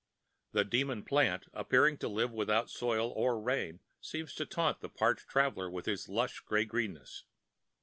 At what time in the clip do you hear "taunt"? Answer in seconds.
4.47-4.79